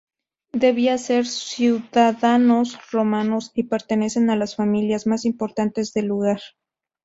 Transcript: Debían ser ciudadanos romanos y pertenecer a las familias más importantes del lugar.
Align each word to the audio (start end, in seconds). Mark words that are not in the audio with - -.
Debían 0.53 0.97
ser 0.97 1.27
ciudadanos 1.27 2.75
romanos 2.91 3.51
y 3.53 3.65
pertenecer 3.65 4.27
a 4.31 4.35
las 4.35 4.55
familias 4.55 5.05
más 5.05 5.25
importantes 5.25 5.93
del 5.93 6.07
lugar. 6.07 6.41